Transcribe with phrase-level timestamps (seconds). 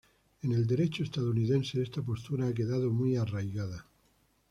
[0.41, 3.85] En el derecho estadounidense esta postura ha quedado muy arraigada.